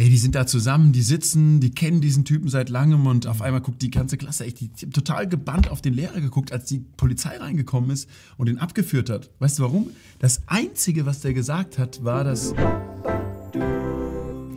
Ey, 0.00 0.08
die 0.08 0.16
sind 0.16 0.34
da 0.34 0.46
zusammen, 0.46 0.92
die 0.92 1.02
sitzen, 1.02 1.60
die 1.60 1.72
kennen 1.72 2.00
diesen 2.00 2.24
Typen 2.24 2.48
seit 2.48 2.70
langem 2.70 3.06
und 3.06 3.26
auf 3.26 3.42
einmal 3.42 3.60
guckt 3.60 3.82
die 3.82 3.90
ganze 3.90 4.16
Klasse 4.16 4.46
echt 4.46 4.60
die, 4.60 4.68
die 4.68 4.86
haben 4.86 4.94
total 4.94 5.28
gebannt 5.28 5.70
auf 5.70 5.82
den 5.82 5.92
Lehrer 5.92 6.22
geguckt, 6.22 6.52
als 6.52 6.64
die 6.64 6.78
Polizei 6.78 7.36
reingekommen 7.36 7.90
ist 7.90 8.08
und 8.38 8.48
ihn 8.48 8.56
abgeführt 8.56 9.10
hat. 9.10 9.28
Weißt 9.40 9.58
du 9.58 9.62
warum? 9.62 9.90
Das 10.18 10.40
Einzige, 10.46 11.04
was 11.04 11.20
der 11.20 11.34
gesagt 11.34 11.76
hat, 11.76 12.02
war, 12.02 12.24
dass 12.24 12.54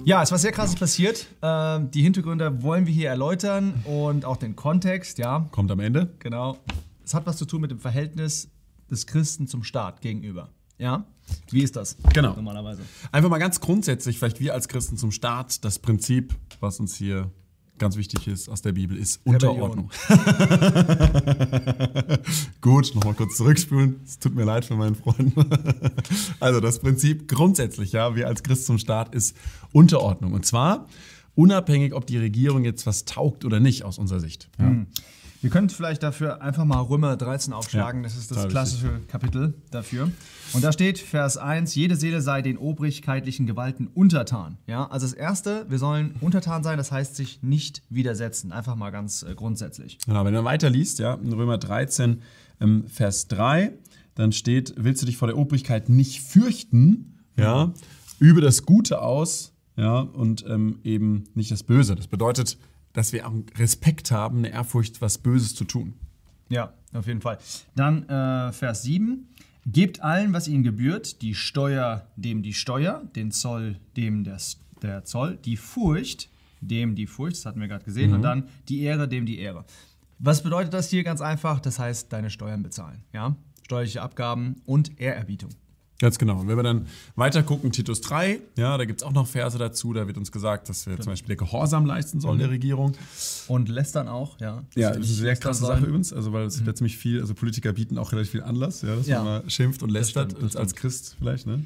Ja, 0.06 0.24
es 0.24 0.32
war 0.32 0.38
sehr 0.38 0.54
krasses 0.54 0.78
passiert. 0.78 1.28
Ähm, 1.42 1.92
die 1.92 2.04
Hintergründe 2.04 2.64
wollen 2.64 2.88
wir 2.88 2.94
hier 2.94 3.10
erläutern 3.10 3.74
und 3.84 4.24
auch 4.24 4.38
den 4.38 4.56
Kontext, 4.56 5.18
ja, 5.18 5.46
kommt 5.52 5.70
am 5.72 5.82
Ende. 5.82 6.14
genau. 6.20 6.58
Es 7.04 7.14
hat 7.14 7.26
was 7.26 7.36
zu 7.36 7.44
tun 7.44 7.60
mit 7.60 7.70
dem 7.70 7.80
Verhältnis 7.80 8.48
des 8.90 9.08
Christen 9.08 9.48
zum 9.50 9.66
Staat 9.66 10.00
gegenüber. 10.00 10.54
Ja? 10.78 11.06
Wie 11.50 11.64
ist 11.64 11.76
das? 11.76 11.98
Genau. 12.14 12.36
Normalerweise. 12.36 12.82
Einfach 13.12 13.30
mal 13.30 13.38
ganz 13.38 13.60
grundsätzlich, 13.60 14.18
vielleicht 14.18 14.40
wir 14.40 14.54
als 14.54 14.68
Christen 14.68 14.98
zum 14.98 15.12
Staat, 15.12 15.64
das 15.64 15.80
Prinzip, 15.80 16.36
was 16.60 16.80
uns 16.80 16.96
hier 16.96 17.32
ganz 17.78 17.98
wichtig 17.98 18.28
ist 18.28 18.50
aus 18.50 18.62
der 18.62 18.72
Bibel, 18.72 18.98
ist 18.98 19.22
Rebellion. 19.26 19.62
Unterordnung. 19.62 19.90
Gut, 22.62 22.94
nochmal 22.96 23.14
kurz 23.14 23.38
zurückspulen. 23.38 24.00
Es 24.06 24.20
tut 24.20 24.36
mir 24.36 24.44
leid 24.44 24.66
für 24.66 24.76
meinen 24.76 24.96
Freund. 24.96 25.34
also 26.40 26.60
das 26.60 26.80
Prinzip 26.80 27.28
grundsätzlich, 27.28 27.92
ja, 27.92 28.16
wir 28.16 28.28
als 28.28 28.44
Christ 28.44 28.66
zum 28.66 28.78
Staat 28.78 29.14
ist 29.16 29.36
Unterordnung. 29.72 30.34
Und 30.34 30.46
zwar 30.46 30.88
unabhängig, 31.36 31.94
ob 31.94 32.06
die 32.06 32.18
Regierung 32.18 32.64
jetzt 32.64 32.86
was 32.86 33.06
taugt 33.06 33.44
oder 33.44 33.60
nicht 33.60 33.84
aus 33.84 33.98
unserer 33.98 34.20
Sicht. 34.20 34.50
Ja. 34.60 34.86
Wir 35.44 35.50
können 35.50 35.70
vielleicht 35.70 36.02
dafür 36.04 36.42
einfach 36.42 36.64
mal 36.64 36.80
Römer 36.80 37.18
13 37.18 37.52
aufschlagen. 37.52 38.02
Ja, 38.02 38.08
das 38.08 38.16
ist 38.16 38.32
das 38.32 38.48
klassische 38.48 39.02
Kapitel 39.10 39.54
dafür. 39.72 40.10
Und 40.54 40.64
da 40.64 40.72
steht 40.72 41.00
Vers 41.00 41.36
1, 41.36 41.76
jede 41.76 41.98
Seele 41.98 42.22
sei 42.22 42.42
den 42.42 42.58
obrigkeitlichen 42.58 43.46
Gewalten 43.46 43.88
untertan. 43.88 44.58
Ja, 44.68 44.86
also 44.90 45.06
das 45.06 45.14
erste, 45.14 45.66
wir 45.70 45.80
sollen 45.80 46.16
untertan 46.22 46.64
sein, 46.64 46.78
das 46.78 46.94
heißt 46.94 47.18
sich 47.18 47.44
nicht 47.44 47.82
widersetzen. 47.90 48.54
Einfach 48.54 48.78
mal 48.78 48.92
ganz 48.92 49.24
äh, 49.24 49.36
grundsätzlich. 49.36 49.98
Genau, 50.06 50.24
wenn 50.24 50.34
du 50.34 50.46
weiter 50.46 50.70
liest, 50.70 51.00
ja, 51.00 51.16
in 51.16 51.34
Römer 51.34 51.58
13, 51.58 52.22
ähm, 52.62 52.88
Vers 52.88 53.28
3, 53.28 53.74
dann 54.16 54.32
steht, 54.32 54.74
willst 54.78 55.02
du 55.02 55.06
dich 55.06 55.18
vor 55.18 55.28
der 55.28 55.38
Obrigkeit 55.38 55.90
nicht 55.90 56.22
fürchten, 56.22 57.20
ja, 57.36 57.74
übe 58.18 58.40
das 58.40 58.66
Gute 58.66 59.02
aus, 59.02 59.52
ja, 59.76 60.00
und 60.00 60.46
ähm, 60.48 60.80
eben 60.86 61.26
nicht 61.34 61.52
das 61.52 61.64
Böse. 61.64 61.96
Das 61.96 62.08
bedeutet, 62.08 62.58
dass 62.94 63.14
wir 63.14 63.28
auch 63.28 63.34
Respekt 63.58 64.12
haben, 64.12 64.40
eine 64.40 64.52
Ehrfurcht, 64.52 65.02
was 65.02 65.18
Böses 65.18 65.56
zu 65.56 65.66
tun. 65.66 65.94
Ja, 66.50 66.74
auf 66.94 67.08
jeden 67.08 67.22
Fall. 67.22 67.38
Dann 67.76 68.08
äh, 68.08 68.52
Vers 68.52 68.84
7. 68.84 69.28
Gebt 69.66 70.02
allen, 70.02 70.34
was 70.34 70.50
ihnen 70.50 70.64
gebührt, 70.64 71.22
die 71.22 71.36
Steuer 71.36 72.08
dem 72.18 72.44
die 72.44 72.54
Steuer, 72.54 73.02
den 73.16 73.32
Zoll 73.32 73.80
dem 73.96 74.26
der, 74.26 74.38
der 74.82 75.06
Zoll, 75.06 75.38
die 75.38 75.56
Furcht 75.56 76.30
dem 76.68 76.96
die 76.96 77.08
Furcht, 77.08 77.38
das 77.38 77.46
hatten 77.46 77.60
wir 77.60 77.68
gerade 77.68 77.86
gesehen, 77.86 78.14
und 78.14 78.22
dann 78.22 78.48
die 78.70 78.82
Ehre 78.82 79.08
dem 79.08 79.26
die 79.26 79.40
Ehre. 79.40 79.66
Was 80.20 80.44
bedeutet 80.44 80.74
das 80.74 80.90
hier 80.90 81.04
ganz 81.04 81.22
einfach? 81.22 81.60
Das 81.60 81.80
heißt, 81.80 82.12
deine 82.14 82.30
Steuern 82.30 82.64
bezahlen. 82.64 83.04
Ja? 83.14 83.36
Steuerliche 83.64 84.02
Abgaben 84.02 84.62
und 84.66 85.00
Ehrerbietung. 85.00 85.50
Ganz 86.04 86.18
genau. 86.18 86.42
Und 86.42 86.50
wenn 86.50 86.58
wir 86.58 86.64
dann 86.64 86.88
weiter 87.16 87.44
gucken, 87.44 87.72
Titus 87.72 88.02
3, 88.02 88.42
ja, 88.58 88.78
da 88.78 88.84
gibt 88.84 89.00
es 89.00 89.08
auch 89.08 89.14
noch 89.14 89.26
Verse 89.26 89.58
dazu, 89.58 89.94
da 89.94 90.06
wird 90.06 90.18
uns 90.18 90.34
gesagt, 90.34 90.68
dass 90.68 90.86
wir 90.86 91.00
zum 91.00 91.14
Beispiel 91.14 91.38
Gehorsam 91.38 91.86
leisten 91.86 92.20
sollen 92.20 92.40
der 92.40 92.50
Regierung. 92.50 92.92
Und 93.48 93.70
lästern 93.70 94.10
auch, 94.10 94.38
ja. 94.42 94.64
Ja, 94.76 94.90
das 94.90 94.98
ist 94.98 95.06
eine 95.06 95.16
sehr 95.28 95.36
krasse. 95.38 95.66
Sache 95.66 95.86
übrigens, 95.86 96.12
also 96.12 96.34
weil 96.34 96.46
es 96.46 96.66
wird 96.66 96.76
ziemlich 96.76 96.98
viel, 96.98 97.22
also 97.22 97.34
Politiker 97.34 97.72
bieten 97.72 97.98
auch 97.98 98.12
relativ 98.12 98.32
viel 98.32 98.44
Anlass, 98.44 98.82
ja, 98.82 98.94
dass 98.98 99.08
Ja. 99.08 99.24
man 99.24 99.44
mal 99.44 99.50
schimpft 99.50 99.82
und 99.82 99.92
lästert, 99.92 100.32
stimmt, 100.32 100.44
das 100.44 100.58
als, 100.58 100.72
als 100.72 100.76
Christ 100.76 101.16
vielleicht, 101.20 101.48
ne? 101.48 101.64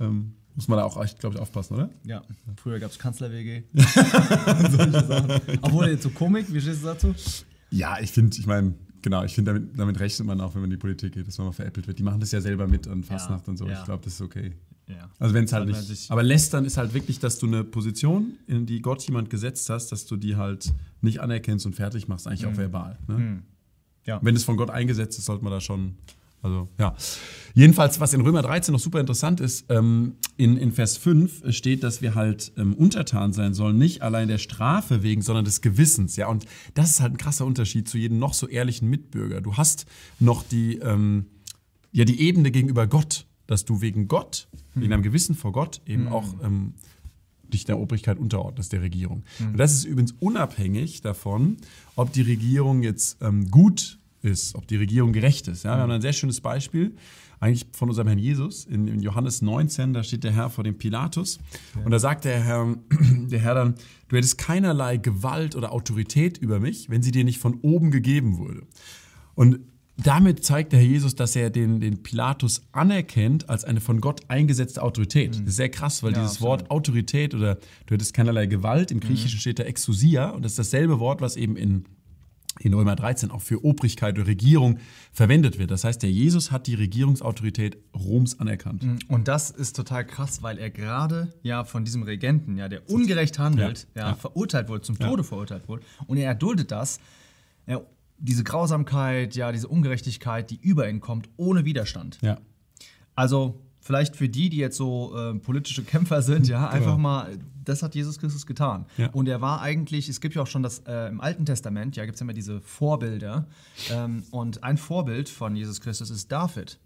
Ähm, 0.00 0.34
muss 0.54 0.68
man 0.68 0.76
da 0.78 0.84
auch 0.84 1.02
glaube 1.18 1.36
ich, 1.36 1.40
aufpassen, 1.40 1.74
oder? 1.76 1.88
Ja, 2.04 2.22
früher 2.56 2.78
gab 2.80 2.90
es 2.90 2.98
Kanzler-WG. 2.98 3.62
Solche 3.74 5.06
Sachen. 5.06 5.40
Obwohl, 5.62 5.88
jetzt 5.88 6.02
so 6.02 6.10
Komik, 6.10 6.52
wie 6.52 6.60
stehst 6.60 6.82
du 6.82 6.86
dazu? 6.88 7.14
Ja, 7.70 7.98
ich 8.00 8.12
finde, 8.12 8.36
ich 8.38 8.46
meine, 8.46 8.74
genau, 9.08 9.24
ich 9.24 9.34
finde, 9.34 9.54
damit, 9.54 9.78
damit 9.78 10.00
rechnet 10.00 10.26
man 10.26 10.38
auch, 10.40 10.54
wenn 10.54 10.60
man 10.60 10.70
in 10.70 10.76
die 10.76 10.80
Politik 10.80 11.14
geht, 11.14 11.26
dass 11.26 11.38
man 11.38 11.46
mal 11.46 11.52
veräppelt 11.52 11.86
wird. 11.86 11.98
Die 11.98 12.02
machen 12.02 12.20
das 12.20 12.30
ja 12.30 12.42
selber 12.42 12.66
mit 12.68 12.86
an 12.86 13.02
Fastnacht 13.02 13.48
und 13.48 13.56
so. 13.56 13.66
ja. 13.66 13.78
Ich 13.78 13.84
glaube, 13.84 14.04
das 14.04 14.14
ist 14.14 14.20
okay. 14.20 14.52
Ja. 14.86 15.10
Also 15.18 15.34
wenn 15.34 15.44
es 15.44 15.52
halt 15.52 15.66
nicht. 15.66 16.10
Aber 16.10 16.22
lästern 16.22 16.64
ist 16.66 16.76
halt 16.76 16.92
wirklich, 16.92 17.18
dass 17.18 17.38
du 17.38 17.46
eine 17.46 17.64
Position, 17.64 18.36
in 18.46 18.66
die 18.66 18.80
Gott 18.80 19.02
jemand 19.02 19.30
gesetzt 19.30 19.70
hast, 19.70 19.92
dass 19.92 20.04
du 20.04 20.16
die 20.16 20.36
halt 20.36 20.72
nicht 21.00 21.20
anerkennst 21.20 21.64
und 21.64 21.74
fertig 21.74 22.08
machst, 22.08 22.26
eigentlich 22.26 22.46
auch 22.46 22.56
verbal. 22.56 22.98
Ne? 23.06 23.42
Ja. 24.04 24.20
Wenn 24.22 24.36
es 24.36 24.44
von 24.44 24.56
Gott 24.56 24.70
eingesetzt 24.70 25.18
ist, 25.18 25.26
sollte 25.26 25.42
man 25.42 25.52
da 25.52 25.60
schon. 25.60 25.96
Also, 26.42 26.68
ja. 26.78 26.94
Jedenfalls, 27.54 27.98
was 27.98 28.14
in 28.14 28.20
Römer 28.20 28.42
13 28.42 28.72
noch 28.72 28.80
super 28.80 29.00
interessant 29.00 29.40
ist, 29.40 29.66
ähm, 29.68 30.14
in, 30.36 30.56
in 30.56 30.72
Vers 30.72 30.96
5 30.96 31.52
steht, 31.52 31.82
dass 31.82 32.00
wir 32.02 32.14
halt 32.14 32.52
ähm, 32.56 32.74
untertan 32.74 33.32
sein 33.32 33.54
sollen, 33.54 33.78
nicht 33.78 34.02
allein 34.02 34.28
der 34.28 34.38
Strafe 34.38 35.02
wegen, 35.02 35.22
sondern 35.22 35.44
des 35.44 35.60
Gewissens. 35.60 36.16
Ja, 36.16 36.28
und 36.28 36.46
das 36.74 36.90
ist 36.90 37.00
halt 37.00 37.14
ein 37.14 37.18
krasser 37.18 37.44
Unterschied 37.44 37.88
zu 37.88 37.98
jedem 37.98 38.18
noch 38.18 38.34
so 38.34 38.46
ehrlichen 38.46 38.88
Mitbürger. 38.88 39.40
Du 39.40 39.56
hast 39.56 39.86
noch 40.20 40.44
die, 40.44 40.76
ähm, 40.76 41.26
ja, 41.90 42.04
die 42.04 42.20
Ebene 42.20 42.50
gegenüber 42.52 42.86
Gott, 42.86 43.26
dass 43.48 43.64
du 43.64 43.80
wegen 43.80 44.06
Gott, 44.06 44.46
wegen 44.74 44.90
deinem 44.90 45.02
Gewissen 45.02 45.34
vor 45.34 45.52
Gott 45.52 45.80
eben 45.86 46.06
auch 46.06 46.34
ähm, 46.44 46.74
dich 47.48 47.64
der 47.64 47.78
Obrigkeit 47.78 48.18
unterordnest, 48.18 48.72
der 48.72 48.82
Regierung. 48.82 49.24
Und 49.40 49.56
das 49.58 49.72
ist 49.72 49.84
übrigens 49.84 50.14
unabhängig 50.20 51.00
davon, 51.00 51.56
ob 51.96 52.12
die 52.12 52.22
Regierung 52.22 52.82
jetzt 52.82 53.18
ähm, 53.22 53.50
gut 53.50 53.97
ist, 54.22 54.54
ob 54.54 54.66
die 54.66 54.76
Regierung 54.76 55.12
gerecht 55.12 55.48
ist. 55.48 55.64
Ja, 55.64 55.76
wir 55.76 55.82
haben 55.82 55.90
ein 55.90 56.02
sehr 56.02 56.12
schönes 56.12 56.40
Beispiel, 56.40 56.94
eigentlich 57.40 57.66
von 57.72 57.88
unserem 57.88 58.08
Herrn 58.08 58.18
Jesus, 58.18 58.64
in, 58.64 58.88
in 58.88 59.00
Johannes 59.00 59.42
19, 59.42 59.92
da 59.92 60.02
steht 60.02 60.24
der 60.24 60.32
Herr 60.32 60.50
vor 60.50 60.64
dem 60.64 60.76
Pilatus 60.76 61.38
und 61.84 61.90
da 61.90 61.98
sagt 61.98 62.24
der 62.24 62.42
Herr, 62.42 62.76
der 63.30 63.38
Herr 63.38 63.54
dann, 63.54 63.74
du 64.08 64.16
hättest 64.16 64.38
keinerlei 64.38 64.96
Gewalt 64.96 65.54
oder 65.54 65.72
Autorität 65.72 66.38
über 66.38 66.58
mich, 66.58 66.90
wenn 66.90 67.02
sie 67.02 67.12
dir 67.12 67.24
nicht 67.24 67.38
von 67.38 67.58
oben 67.62 67.90
gegeben 67.90 68.38
wurde. 68.38 68.62
Und 69.34 69.60
damit 70.00 70.44
zeigt 70.44 70.72
der 70.72 70.78
Herr 70.78 70.86
Jesus, 70.86 71.16
dass 71.16 71.34
er 71.34 71.50
den, 71.50 71.80
den 71.80 72.04
Pilatus 72.04 72.62
anerkennt 72.70 73.48
als 73.48 73.64
eine 73.64 73.80
von 73.80 74.00
Gott 74.00 74.20
eingesetzte 74.28 74.80
Autorität. 74.80 75.30
Das 75.30 75.40
ist 75.40 75.56
sehr 75.56 75.70
krass, 75.70 76.04
weil 76.04 76.12
Ja, 76.12 76.18
dieses 76.18 76.36
absolut. 76.36 76.60
Wort 76.60 76.70
Autorität 76.70 77.34
oder 77.34 77.56
du 77.86 77.94
hättest 77.94 78.14
keinerlei 78.14 78.46
Gewalt, 78.46 78.92
im 78.92 79.00
Griechischen 79.00 79.40
steht 79.40 79.58
da 79.58 79.64
Exousia 79.64 80.30
und 80.30 80.44
das 80.44 80.52
ist 80.52 80.58
dasselbe 80.58 81.00
Wort, 81.00 81.20
was 81.20 81.36
eben 81.36 81.56
in, 81.56 81.84
in 82.60 82.74
Römer 82.74 82.96
13 82.96 83.30
auch 83.30 83.40
für 83.40 83.64
Obrigkeit 83.64 84.16
oder 84.18 84.26
Regierung 84.26 84.78
verwendet 85.12 85.58
wird. 85.58 85.70
Das 85.70 85.84
heißt, 85.84 86.02
der 86.02 86.10
Jesus 86.10 86.50
hat 86.50 86.66
die 86.66 86.74
Regierungsautorität 86.74 87.78
Roms 87.94 88.38
anerkannt. 88.40 88.84
Und 89.08 89.28
das 89.28 89.50
ist 89.50 89.76
total 89.76 90.04
krass, 90.06 90.42
weil 90.42 90.58
er 90.58 90.70
gerade 90.70 91.32
ja 91.42 91.64
von 91.64 91.84
diesem 91.84 92.02
Regenten, 92.02 92.56
ja, 92.56 92.68
der 92.68 92.88
ungerecht 92.90 93.38
handelt, 93.38 93.86
Ja, 93.94 94.02
ja, 94.02 94.08
ja. 94.10 94.14
verurteilt 94.16 94.68
wurde, 94.68 94.82
zum 94.82 94.98
Tode 94.98 95.24
verurteilt 95.24 95.68
wurde. 95.68 95.82
Und 96.06 96.16
er 96.16 96.26
erduldet 96.26 96.70
das, 96.70 96.98
ja, 97.66 97.80
diese 98.18 98.42
Grausamkeit, 98.44 99.36
ja, 99.36 99.52
diese 99.52 99.68
Ungerechtigkeit, 99.68 100.50
die 100.50 100.58
über 100.60 100.88
ihn 100.90 101.00
kommt, 101.00 101.28
ohne 101.36 101.64
Widerstand. 101.64 102.18
Ja. 102.22 102.38
Also 103.14 103.60
vielleicht 103.80 104.16
für 104.16 104.28
die, 104.28 104.48
die 104.48 104.56
jetzt 104.58 104.76
so 104.76 105.16
äh, 105.16 105.34
politische 105.34 105.82
Kämpfer 105.84 106.22
sind, 106.22 106.48
ja, 106.48 106.68
einfach 106.68 106.96
Genau. 106.96 106.98
mal, 106.98 107.38
das 107.68 107.82
hat 107.82 107.94
Jesus 107.94 108.18
Christus 108.18 108.46
getan. 108.46 108.86
Ja. 108.96 109.08
Und 109.10 109.28
er 109.28 109.40
war 109.40 109.60
eigentlich, 109.60 110.08
es 110.08 110.20
gibt 110.20 110.34
ja 110.34 110.42
auch 110.42 110.46
schon 110.46 110.62
das 110.62 110.80
äh, 110.86 111.08
im 111.08 111.20
Alten 111.20 111.46
Testament, 111.46 111.96
ja, 111.96 112.04
gibt 112.04 112.16
es 112.16 112.20
immer 112.20 112.32
diese 112.32 112.60
Vorbilder. 112.60 113.46
Ähm, 113.90 114.24
und 114.30 114.64
ein 114.64 114.78
Vorbild 114.78 115.28
von 115.28 115.54
Jesus 115.54 115.80
Christus 115.80 116.10
ist 116.10 116.32
David. 116.32 116.78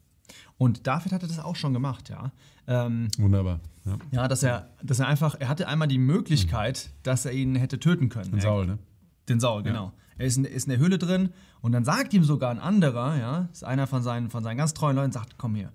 Und 0.58 0.86
David 0.86 1.12
hatte 1.12 1.26
das 1.26 1.38
auch 1.38 1.56
schon 1.56 1.72
gemacht, 1.72 2.08
ja. 2.08 2.32
Ähm, 2.66 3.08
Wunderbar. 3.18 3.60
Ja. 3.84 3.98
ja, 4.12 4.28
dass 4.28 4.42
er, 4.42 4.70
dass 4.82 5.00
er 5.00 5.08
einfach, 5.08 5.34
er 5.38 5.48
hatte 5.48 5.66
einmal 5.66 5.88
die 5.88 5.98
Möglichkeit, 5.98 6.90
dass 7.02 7.24
er 7.24 7.32
ihn 7.32 7.56
hätte 7.56 7.80
töten 7.80 8.08
können. 8.08 8.32
Und 8.32 8.42
Saul, 8.42 8.66
ne? 8.66 8.78
Den 9.28 9.40
Saul, 9.40 9.62
genau. 9.62 9.92
Er 10.18 10.26
ist 10.26 10.36
in, 10.36 10.44
ist 10.44 10.64
in 10.64 10.70
der 10.70 10.78
Höhle 10.78 10.98
drin 10.98 11.30
und 11.60 11.72
dann 11.72 11.84
sagt 11.84 12.14
ihm 12.14 12.22
sogar 12.22 12.50
ein 12.50 12.60
anderer, 12.60 13.16
ja, 13.16 13.48
ist 13.52 13.64
einer 13.64 13.86
von 13.86 14.02
seinen, 14.02 14.30
von 14.30 14.44
seinen 14.44 14.56
ganz 14.56 14.74
treuen 14.74 14.96
Leuten, 14.96 15.12
sagt, 15.12 15.36
komm 15.38 15.54
hier. 15.54 15.72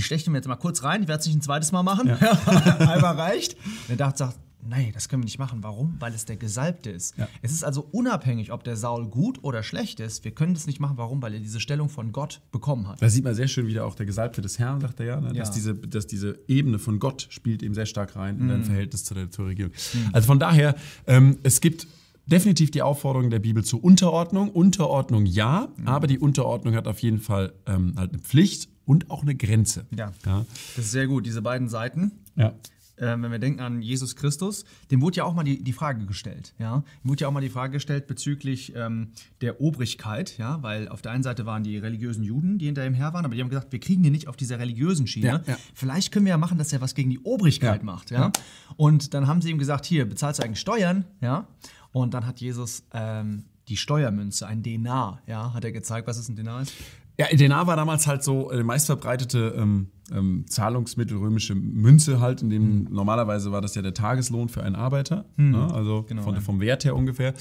Ich 0.00 0.06
steche 0.06 0.30
ihm 0.30 0.34
jetzt 0.34 0.48
mal 0.48 0.56
kurz 0.56 0.82
rein, 0.82 1.02
ich 1.02 1.08
werde 1.08 1.20
es 1.20 1.26
nicht 1.26 1.36
ein 1.36 1.42
zweites 1.42 1.72
Mal 1.72 1.82
machen. 1.82 2.08
Einmal 2.48 3.16
reicht. 3.20 3.54
Und 3.54 3.90
er 3.90 3.96
dachte, 3.96 4.16
sagt, 4.18 4.38
nee, 4.66 4.90
das 4.94 5.10
können 5.10 5.22
wir 5.22 5.26
nicht 5.26 5.38
machen. 5.38 5.62
Warum? 5.62 5.96
Weil 5.98 6.14
es 6.14 6.24
der 6.24 6.38
Gesalbte 6.38 6.88
ist. 6.88 7.18
Ja. 7.18 7.28
Es 7.42 7.52
ist 7.52 7.64
also 7.64 7.86
unabhängig, 7.92 8.50
ob 8.50 8.64
der 8.64 8.76
Saul 8.76 9.08
gut 9.08 9.44
oder 9.44 9.62
schlecht 9.62 10.00
ist. 10.00 10.24
Wir 10.24 10.30
können 10.30 10.54
das 10.54 10.66
nicht 10.66 10.80
machen. 10.80 10.96
Warum? 10.96 11.20
Weil 11.20 11.34
er 11.34 11.40
diese 11.40 11.60
Stellung 11.60 11.90
von 11.90 12.12
Gott 12.12 12.40
bekommen 12.50 12.88
hat. 12.88 13.02
Da 13.02 13.10
sieht 13.10 13.24
man 13.24 13.34
sehr 13.34 13.46
schön 13.46 13.66
wieder 13.66 13.84
auch 13.84 13.94
der 13.94 14.06
Gesalbte 14.06 14.40
des 14.40 14.58
Herrn, 14.58 14.80
sagt 14.80 15.00
er 15.00 15.06
ja, 15.06 15.20
ne? 15.20 15.34
dass, 15.34 15.48
Ja. 15.48 15.54
diese, 15.54 15.74
dass 15.74 16.06
diese 16.06 16.38
Ebene 16.48 16.78
von 16.78 16.98
Gott 16.98 17.26
spielt 17.28 17.62
eben 17.62 17.74
sehr 17.74 17.84
stark 17.84 18.16
rein 18.16 18.38
in 18.40 18.48
dein 18.48 18.64
Verhältnis 18.64 19.04
zu 19.04 19.12
der, 19.12 19.30
zur 19.30 19.48
Regierung. 19.48 19.72
Also 20.14 20.26
von 20.26 20.38
daher, 20.38 20.76
ähm, 21.06 21.36
es 21.42 21.60
gibt 21.60 21.86
definitiv 22.30 22.70
die 22.70 22.82
Aufforderung 22.82 23.30
der 23.30 23.38
Bibel 23.40 23.64
zur 23.64 23.82
Unterordnung. 23.82 24.50
Unterordnung 24.50 25.26
ja, 25.26 25.68
aber 25.84 26.06
die 26.06 26.18
Unterordnung 26.18 26.74
hat 26.74 26.86
auf 26.86 27.00
jeden 27.00 27.18
Fall 27.20 27.52
ähm, 27.66 27.94
halt 27.96 28.12
eine 28.12 28.20
Pflicht 28.22 28.68
und 28.84 29.10
auch 29.10 29.22
eine 29.22 29.34
Grenze. 29.34 29.86
Ja. 29.96 30.12
Ja. 30.24 30.44
Das 30.76 30.84
ist 30.86 30.90
sehr 30.92 31.06
gut, 31.06 31.26
diese 31.26 31.42
beiden 31.42 31.68
Seiten. 31.68 32.12
ja. 32.36 32.48
äh, 32.96 33.16
wenn 33.20 33.30
wir 33.30 33.38
denken 33.38 33.60
an 33.60 33.80
Jesus 33.82 34.14
Christus, 34.14 34.64
dem 34.90 35.00
wurde 35.00 35.16
ja 35.18 35.24
auch 35.24 35.32
mal 35.34 35.42
die, 35.44 35.62
die 35.64 35.72
Frage 35.72 36.04
gestellt. 36.06 36.52
Ja? 36.58 36.82
Ihm 37.02 37.10
wurde 37.10 37.22
ja 37.22 37.28
auch 37.28 37.32
mal 37.32 37.40
die 37.40 37.48
Frage 37.48 37.72
gestellt 37.74 38.06
bezüglich 38.06 38.74
ähm, 38.76 39.12
der 39.40 39.60
Obrigkeit, 39.60 40.36
ja? 40.38 40.62
weil 40.62 40.88
auf 40.88 41.00
der 41.02 41.12
einen 41.12 41.22
Seite 41.22 41.46
waren 41.46 41.62
die 41.62 41.78
religiösen 41.78 42.22
Juden, 42.24 42.58
die 42.58 42.66
hinter 42.66 42.84
ihm 42.86 42.92
her 42.94 43.12
waren, 43.14 43.24
aber 43.24 43.34
die 43.34 43.40
haben 43.40 43.48
gesagt, 43.48 43.72
wir 43.72 43.80
kriegen 43.80 44.02
den 44.02 44.12
nicht 44.12 44.28
auf 44.28 44.36
dieser 44.36 44.58
religiösen 44.58 45.06
Schiene. 45.06 45.26
Ja, 45.26 45.42
ja. 45.46 45.56
Vielleicht 45.74 46.12
können 46.12 46.26
wir 46.26 46.30
ja 46.30 46.38
machen, 46.38 46.58
dass 46.58 46.72
er 46.72 46.80
was 46.82 46.94
gegen 46.94 47.08
die 47.10 47.20
Obrigkeit 47.20 47.80
Ja. 47.80 47.84
macht. 47.84 48.10
Ja? 48.10 48.32
Und 48.76 49.14
dann 49.14 49.26
haben 49.26 49.40
sie 49.40 49.50
ihm 49.50 49.58
gesagt, 49.58 49.86
hier, 49.86 50.06
bezahlst 50.06 50.40
du 50.40 50.44
eigentlich 50.44 50.60
Steuern? 50.60 51.04
Ja? 51.22 51.46
Und 51.92 52.14
dann 52.14 52.26
hat 52.26 52.40
Jesus 52.40 52.84
ähm, 52.92 53.44
die 53.68 53.76
Steuermünze, 53.76 54.46
ein 54.46 54.62
Denar, 54.62 55.22
ja, 55.26 55.52
hat 55.54 55.64
er 55.64 55.72
gezeigt, 55.72 56.06
was 56.06 56.18
es 56.18 56.28
ein 56.28 56.36
Denar 56.36 56.62
ist. 56.62 56.72
Ja, 57.18 57.26
Denar 57.26 57.66
war 57.66 57.76
damals 57.76 58.06
halt 58.06 58.22
so 58.22 58.50
äh, 58.50 58.62
meistverbreitete 58.62 59.54
ähm, 59.56 59.90
ähm, 60.12 60.44
Zahlungsmittel, 60.48 61.16
römische 61.16 61.54
Münze 61.54 62.20
halt, 62.20 62.42
in 62.42 62.50
dem 62.50 62.84
normalerweise 62.90 63.52
war 63.52 63.60
das 63.60 63.74
ja 63.74 63.82
der 63.82 63.94
Tageslohn 63.94 64.48
für 64.48 64.62
einen 64.62 64.74
Arbeiter, 64.74 65.24
ne? 65.36 65.72
also 65.72 66.04
Genau, 66.08 66.22
von, 66.22 66.34
ja. 66.34 66.40
vom 66.40 66.60
Wert 66.60 66.84
her 66.84 66.96
ungefähr. 66.96 67.34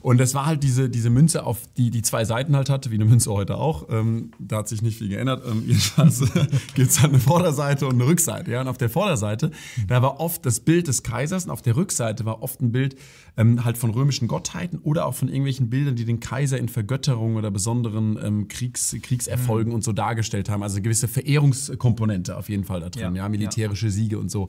Und 0.00 0.18
das 0.18 0.34
war 0.34 0.46
halt 0.46 0.62
diese, 0.62 0.88
diese 0.88 1.10
Münze, 1.10 1.44
auf 1.44 1.60
die 1.76 1.90
die 1.90 2.02
zwei 2.02 2.24
Seiten 2.24 2.56
halt 2.56 2.70
hatte, 2.70 2.90
wie 2.90 2.96
eine 2.96 3.04
Münze 3.04 3.32
heute 3.32 3.56
auch. 3.56 3.86
Ähm, 3.90 4.30
da 4.38 4.58
hat 4.58 4.68
sich 4.68 4.82
nicht 4.82 4.98
viel 4.98 5.08
geändert. 5.08 5.44
Ähm, 5.46 5.62
jedenfalls 5.66 6.20
gibt 6.74 6.90
es 6.90 7.00
halt 7.00 7.12
eine 7.12 7.20
Vorderseite 7.20 7.86
und 7.86 7.94
eine 7.94 8.06
Rückseite. 8.06 8.50
Ja? 8.50 8.60
Und 8.60 8.68
auf 8.68 8.78
der 8.78 8.90
Vorderseite, 8.90 9.50
da 9.88 10.02
war 10.02 10.20
oft 10.20 10.44
das 10.46 10.60
Bild 10.60 10.88
des 10.88 11.02
Kaisers 11.02 11.44
und 11.44 11.50
auf 11.50 11.62
der 11.62 11.76
Rückseite 11.76 12.24
war 12.24 12.42
oft 12.42 12.60
ein 12.60 12.72
Bild 12.72 12.96
ähm, 13.36 13.64
halt 13.64 13.76
von 13.76 13.90
römischen 13.90 14.28
Gottheiten 14.28 14.78
oder 14.78 15.06
auch 15.06 15.14
von 15.14 15.28
irgendwelchen 15.28 15.68
Bildern, 15.68 15.94
die 15.96 16.04
den 16.04 16.20
Kaiser 16.20 16.58
in 16.58 16.68
Vergötterung 16.68 17.36
oder 17.36 17.50
besonderen 17.50 18.18
ähm, 18.22 18.48
Kriegs, 18.48 18.96
Kriegserfolgen 19.02 19.72
und 19.72 19.84
so 19.84 19.92
dargestellt 19.92 20.48
haben. 20.48 20.62
Also 20.62 20.76
eine 20.76 20.82
gewisse 20.82 21.08
Verehrungskomponente 21.08 22.15
auf 22.30 22.48
jeden 22.48 22.64
Fall 22.64 22.80
da 22.80 22.88
drin, 22.90 23.14
Ja, 23.14 23.22
ja, 23.24 23.28
militärische 23.28 23.90
Siege 23.90 24.18
und 24.18 24.30
so. 24.30 24.48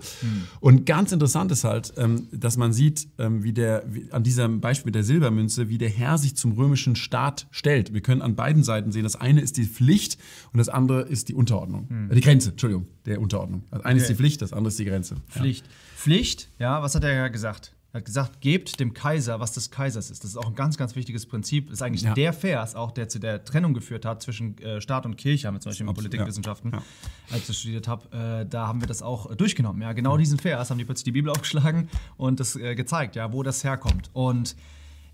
Und 0.60 0.86
ganz 0.86 1.12
interessant 1.12 1.52
ist 1.52 1.64
halt, 1.64 1.94
ähm, 1.98 2.28
dass 2.32 2.58
man 2.58 2.74
sieht, 2.74 3.08
ähm, 3.18 3.44
wie 3.44 3.54
der, 3.54 3.84
wie, 3.88 4.12
an 4.12 4.24
diesem 4.24 4.62
Beispiel 4.62 4.88
mit 4.88 4.96
der 4.96 5.04
Silbermünze, 5.04 5.70
wie 5.70 5.78
der 5.78 5.90
Herr 5.90 6.18
sich 6.18 6.36
zum 6.36 6.54
römischen 6.54 6.96
Staat 6.96 7.48
stellt. 7.52 7.94
Wir 7.94 8.02
können 8.02 8.22
an 8.22 8.36
beiden 8.36 8.64
Seiten 8.64 8.92
sehen, 8.92 9.04
das 9.04 9.16
eine 9.16 9.42
ist 9.42 9.58
die 9.58 9.66
Pflicht 9.66 10.18
und 10.54 10.58
das 10.58 10.70
andere 10.70 11.02
ist 11.02 11.30
die 11.30 11.34
Unterordnung. 11.34 12.08
Äh, 12.10 12.16
die 12.16 12.22
Grenze, 12.22 12.52
Entschuldigung, 12.52 12.88
der 13.06 13.22
Unterordnung. 13.22 13.64
Das 13.72 13.84
eine 13.86 13.98
ist 13.98 14.04
Okay. 14.06 14.14
die 14.14 14.18
Pflicht, 14.18 14.42
das 14.42 14.54
andere 14.54 14.70
ist 14.70 14.80
die 14.80 14.86
Grenze. 14.86 15.16
Ja. 15.16 15.22
Pflicht. 15.42 15.66
Pflicht, 15.96 16.50
ja, 16.60 16.82
was 16.82 16.96
hat 16.96 17.04
er 17.04 17.14
ja 17.14 17.28
gesagt? 17.28 17.74
Er 17.98 18.02
hat 18.02 18.06
gesagt, 18.06 18.42
gebt 18.42 18.80
dem 18.80 18.94
Kaiser, 18.94 19.40
was 19.40 19.54
des 19.54 19.72
Kaisers 19.72 20.12
ist. 20.12 20.24
Das 20.24 20.30
ist 20.30 20.38
auch 20.38 20.46
ein 20.46 20.54
ganz, 20.54 20.78
ganz 20.78 20.96
wichtiges 20.96 21.26
Prinzip. 21.26 21.70
Das 21.70 21.80
ist 21.80 21.82
eigentlich 21.82 22.04
Ja. 22.04 22.14
der 22.14 22.32
Vers, 22.32 22.76
auch 22.76 22.92
der 22.92 23.10
zu 23.10 23.18
der 23.18 23.44
Trennung 23.44 23.74
geführt 23.74 24.06
hat 24.06 24.22
zwischen 24.22 24.56
äh, 24.60 24.80
Staat 24.82 25.08
und 25.08 25.18
Kirche, 25.18 25.48
haben 25.48 25.56
wir 25.56 25.62
zum 25.62 25.72
Beispiel 25.72 25.88
in 25.88 25.94
Politikwissenschaften, 25.96 26.74
ja. 26.74 26.84
als 27.32 27.50
ich 27.50 27.58
studiert 27.58 27.88
habe, 27.88 28.44
äh, 28.44 28.46
da 28.48 28.68
haben 28.68 28.82
wir 28.82 28.88
das 28.88 29.02
auch 29.02 29.32
äh, 29.32 29.36
durchgenommen. 29.36 29.82
Ja, 29.82 29.94
genau 29.94 30.16
diesen 30.16 30.38
Vers 30.38 30.70
haben 30.70 30.78
die 30.78 30.86
plötzlich 30.86 31.06
die 31.06 31.12
Bibel 31.12 31.32
aufgeschlagen 31.32 31.90
und 32.18 32.40
das 32.40 32.56
äh, 32.56 32.76
gezeigt, 32.76 33.16
ja, 33.16 33.34
wo 33.34 33.42
das 33.42 33.64
herkommt. 33.64 34.12
Und 34.14 34.56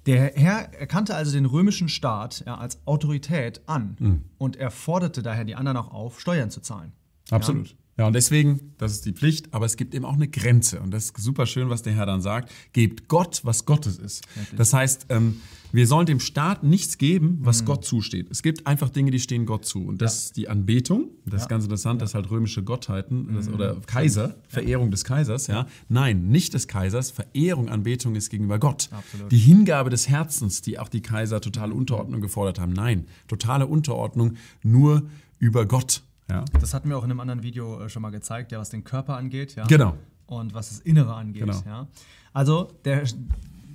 der 0.05 0.33
Herr 0.35 0.73
erkannte 0.73 1.15
also 1.15 1.31
den 1.31 1.45
römischen 1.45 1.87
Staat 1.87 2.43
ja, 2.45 2.57
als 2.57 2.79
Autorität 2.85 3.61
an 3.65 3.95
Mhm. 3.97 4.23
und 4.37 4.57
er 4.57 4.71
forderte 4.71 5.23
daher 5.23 5.45
die 5.45 5.55
anderen 5.55 5.77
auch 5.77 5.87
auf, 5.93 6.19
Steuern 6.19 6.49
zu 6.51 6.59
zahlen. 6.59 6.91
Absolut. 7.31 7.77
Ja, 7.97 8.07
und 8.07 8.13
deswegen, 8.13 8.73
das 8.77 8.91
ist 8.93 9.05
die 9.05 9.13
Pflicht, 9.13 9.53
aber 9.53 9.65
es 9.65 9.77
gibt 9.77 9.93
eben 9.93 10.05
auch 10.05 10.15
eine 10.15 10.27
Grenze. 10.27 10.79
Und 10.79 10.91
das 10.91 11.05
ist 11.05 11.17
super 11.17 11.45
schön, 11.45 11.69
was 11.69 11.83
der 11.83 11.93
Herr 11.93 12.05
dann 12.05 12.21
sagt. 12.21 12.51
Gebt 12.73 13.07
Gott, 13.07 13.41
was 13.43 13.65
Gottes 13.65 13.97
ist. 13.97 14.23
Das 14.55 14.73
heißt, 14.73 15.07
ähm, 15.09 15.41
wir 15.71 15.87
sollen 15.87 16.05
dem 16.05 16.19
Staat 16.19 16.63
nichts 16.63 16.99
geben, 16.99 17.39
was 17.41 17.65
Gott 17.65 17.83
zusteht. 17.83 18.29
Es 18.29 18.43
gibt 18.43 18.67
einfach 18.67 18.89
Dinge, 18.89 19.09
die 19.09 19.19
stehen 19.19 19.47
Gott 19.47 19.65
zu. 19.65 19.83
Und 19.83 20.03
das 20.03 20.25
ist 20.25 20.37
die 20.37 20.47
Anbetung. 20.47 21.09
Das 21.25 21.41
ist 21.41 21.49
ganz 21.49 21.63
interessant, 21.63 21.99
dass 21.99 22.13
halt 22.13 22.29
römische 22.29 22.63
Gottheiten 22.63 23.33
das, 23.33 23.49
oder 23.49 23.77
Kaiser, 23.87 24.35
Verehrung 24.47 24.91
des 24.91 25.03
Kaisers, 25.03 25.47
ja. 25.47 25.65
Nein, 25.89 26.27
nicht 26.27 26.53
des 26.53 26.67
Kaisers. 26.67 27.09
Verehrung, 27.09 27.69
Anbetung 27.69 28.15
ist 28.15 28.29
gegenüber 28.29 28.59
Gott. 28.59 28.89
Absolut. 28.91 29.31
Die 29.31 29.37
Hingabe 29.37 29.89
des 29.89 30.07
Herzens, 30.07 30.61
die 30.61 30.77
auch 30.77 30.89
die 30.89 31.01
Kaiser 31.01 31.41
totale 31.41 31.73
Unterordnung 31.73 32.21
gefordert 32.21 32.59
haben. 32.59 32.73
Nein, 32.73 33.07
totale 33.27 33.65
Unterordnung 33.65 34.35
nur 34.61 35.09
über 35.39 35.65
Gott. 35.65 36.03
Ja. 36.29 36.45
Das 36.59 36.73
hatten 36.73 36.89
wir 36.89 36.97
auch 36.97 37.03
in 37.03 37.11
einem 37.11 37.19
anderen 37.19 37.43
Video 37.43 37.81
äh, 37.81 37.89
schon 37.89 38.01
mal 38.01 38.09
gezeigt, 38.11 38.51
ja, 38.51 38.59
was 38.59 38.69
den 38.69 38.83
Körper 38.83 39.15
angeht, 39.17 39.55
ja. 39.55 39.65
Genau. 39.65 39.95
Und 40.25 40.53
was 40.53 40.69
das 40.69 40.79
Innere 40.79 41.13
angeht, 41.13 41.41
Genau. 41.43 41.61
ja. 41.65 41.87
Also, 42.33 42.71
der, 42.85 43.03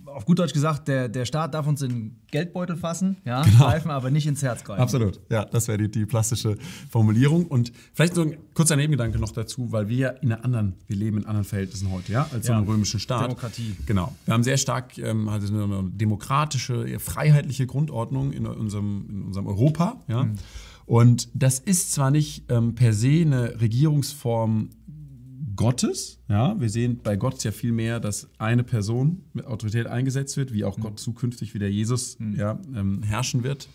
auf 0.06 0.24
gut 0.24 0.38
Deutsch 0.38 0.54
gesagt, 0.54 0.88
der, 0.88 1.08
der 1.10 1.26
Staat 1.26 1.52
darf 1.52 1.66
uns 1.66 1.82
in 1.82 1.90
den 1.90 2.16
Geldbeutel 2.30 2.76
fassen, 2.76 3.18
ja, 3.26 3.42
greifen, 3.58 3.90
aber 3.90 4.10
nicht 4.10 4.26
ins 4.26 4.42
Herz 4.42 4.64
greifen. 4.64 4.76
Genau. 4.78 4.82
Absolut, 4.82 5.20
ja, 5.30 5.44
das 5.44 5.68
wäre 5.68 5.76
die, 5.78 5.90
die 5.90 6.06
plastische 6.06 6.56
Formulierung. 6.88 7.46
Und 7.46 7.70
vielleicht 7.92 8.14
so 8.14 8.22
ein 8.22 8.36
kurzer 8.54 8.74
Nebengedanke 8.76 9.18
noch 9.18 9.30
dazu, 9.32 9.70
weil 9.70 9.88
wir 9.88 9.96
ja 9.96 10.08
in 10.08 10.32
einer 10.32 10.42
anderen, 10.44 10.74
wir 10.86 10.96
leben 10.96 11.18
in 11.18 11.26
anderen 11.26 11.44
Verhältnissen 11.44 11.90
heute, 11.92 12.10
ja, 12.10 12.26
als 12.32 12.46
so 12.46 12.52
Ja. 12.52 12.58
einem 12.58 12.66
römischen 12.66 12.98
Staat. 12.98 13.24
Demokratie. 13.24 13.76
Genau. 13.84 14.14
Wir 14.24 14.32
haben 14.34 14.42
sehr 14.42 14.56
stark 14.56 14.96
ähm, 14.98 15.28
also 15.28 15.52
eine 15.54 15.84
demokratische, 15.92 16.98
freiheitliche 16.98 17.66
Grundordnung 17.66 18.32
in 18.32 18.46
unserem, 18.46 19.06
in 19.10 19.22
unserem 19.24 19.46
Europa, 19.46 20.00
ja. 20.08 20.24
Mhm. 20.24 20.34
Und 20.88 21.28
das 21.34 21.58
ist 21.58 21.92
zwar 21.92 22.10
nicht 22.10 22.44
ähm, 22.48 22.74
per 22.74 22.94
se 22.94 23.20
eine 23.20 23.60
Regierungsform 23.60 24.70
Gottes. 25.54 26.18
Ja, 26.30 26.58
wir 26.58 26.70
sehen 26.70 27.00
bei 27.04 27.14
Gott 27.14 27.44
ja 27.44 27.52
viel 27.52 27.72
mehr, 27.72 28.00
dass 28.00 28.30
eine 28.38 28.64
Person 28.64 29.22
mit 29.34 29.44
Autorität 29.44 29.86
eingesetzt 29.86 30.38
wird, 30.38 30.54
wie 30.54 30.64
auch 30.64 30.80
Gott 30.80 30.98
zukünftig 30.98 31.52
wie 31.52 31.58
der 31.58 31.70
Jesus 31.70 32.16
ja, 32.34 32.58
ähm, 32.74 33.02
herrschen 33.02 33.42
wird. 33.42 33.68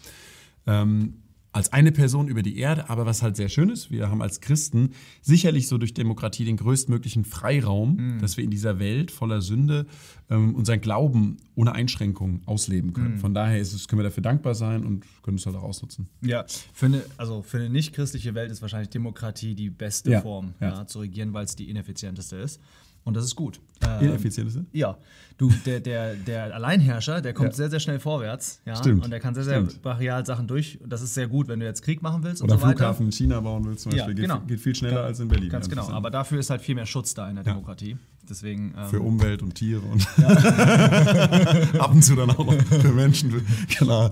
Ähm, 0.66 1.14
als 1.54 1.72
eine 1.72 1.92
Person 1.92 2.28
über 2.28 2.42
die 2.42 2.58
Erde, 2.58 2.90
aber 2.90 3.06
was 3.06 3.22
halt 3.22 3.36
sehr 3.36 3.48
schön 3.48 3.70
ist, 3.70 3.92
wir 3.92 4.10
haben 4.10 4.22
als 4.22 4.42
Christen 4.42 4.90
sicherlich 5.22 5.68
so 5.68 5.78
durch 5.78 5.94
Demokratie 5.94 6.46
den 6.46 6.58
größtmöglichen 6.58 7.26
Freiraum, 7.26 8.18
dass 8.20 8.38
wir 8.38 8.44
in 8.44 8.50
dieser 8.50 8.80
Welt 8.80 9.12
voller 9.12 9.42
Sünde 9.42 9.86
ähm, 10.30 10.56
unseren 10.56 10.82
Glauben 10.82 11.38
ohne 11.56 11.74
Einschränkungen 11.74 12.42
ausleben 12.48 12.94
können. 12.94 13.18
Von 13.20 13.34
daher 13.34 13.60
ist 13.60 13.74
es, 13.74 13.88
können 13.88 14.00
wir 14.00 14.04
dafür 14.04 14.24
dankbar 14.24 14.56
sein 14.56 14.84
und 14.84 15.06
können 15.22 15.38
es 15.38 15.46
halt 15.46 15.56
auch 15.56 15.64
ausnutzen. 15.64 16.08
Ja, 16.22 16.44
für 16.74 16.88
eine, 16.88 17.04
also 17.18 17.44
für 17.44 17.58
eine 17.58 17.70
nicht-christliche 17.70 18.34
Welt 18.34 18.52
ist 18.52 18.62
wahrscheinlich 18.62 18.90
Demokratie 18.90 19.54
die 19.54 19.70
beste 19.70 20.12
Ja, 20.12 20.22
Form 20.22 20.56
ja. 20.60 20.70
ja, 20.70 20.88
zu 20.88 21.00
regieren, 21.00 21.34
weil 21.34 21.46
es 21.46 21.56
die 21.56 21.70
ineffizienteste 21.70 22.38
ist. 22.38 22.60
Und 23.06 23.16
das 23.18 23.26
ist 23.26 23.36
gut. 23.36 23.60
Ähm, 23.86 24.08
Ineffizienteste? 24.08 24.66
Ja, 24.72 24.98
du, 25.38 25.52
der, 25.66 25.82
der, 25.82 26.16
der 26.16 26.56
Alleinherrscher, 26.56 27.22
der 27.22 27.34
kommt 27.34 27.50
Ja. 27.50 27.56
sehr, 27.56 27.70
sehr 27.70 27.82
schnell 27.82 28.00
vorwärts. 28.00 28.62
Ja? 28.66 28.78
Stimmt. 28.78 29.04
Und 29.04 29.12
der 29.12 29.20
kann 29.20 29.36
sehr, 29.36 29.44
sehr 29.44 29.56
Stimmt. 29.66 29.82
brachial 29.82 30.26
Sachen 30.26 30.48
durch. 30.48 30.80
Und 30.82 30.90
das 30.92 31.02
ist 31.02 31.14
sehr 31.14 31.28
gut, 31.28 31.50
wenn 31.50 31.60
du 31.60 31.66
jetzt 31.66 31.82
Krieg 31.82 32.02
machen 32.02 32.24
willst 32.24 32.42
Oder 32.42 32.54
und 32.54 32.60
so 32.62 32.66
weiter. 32.66 32.78
Flughafen 32.78 33.06
in 33.08 33.12
China 33.12 33.42
bauen 33.42 33.66
willst 33.66 33.84
zum 33.84 33.92
Ja, 33.92 34.06
Beispiel, 34.06 34.22
genau. 34.24 34.40
geht, 34.40 34.48
geht 34.48 34.60
viel 34.62 34.76
schneller 34.76 35.04
als 35.04 35.20
in 35.20 35.28
Berlin. 35.28 35.50
Ganz 35.50 35.68
Ja, 35.68 35.72
genau. 35.72 35.90
Aber 35.90 36.10
dafür 36.12 36.40
ist 36.40 36.50
halt 36.50 36.62
viel 36.62 36.76
mehr 36.76 36.86
Schutz 36.86 37.14
da 37.14 37.28
in 37.30 37.36
der 37.36 37.44
Demokratie. 37.44 37.98
Deswegen. 38.30 38.74
Ähm, 38.78 38.88
Für 38.88 39.02
Umwelt 39.02 39.42
und 39.42 39.54
Tiere 39.56 39.82
und 39.82 40.08
ab 41.80 41.92
und 41.94 42.02
zu 42.04 42.16
dann 42.16 42.30
auch 42.32 42.46
noch 42.46 42.54
für 42.80 42.92
Menschen. 42.94 43.46
Genau. 43.80 44.04
Ja. 44.06 44.12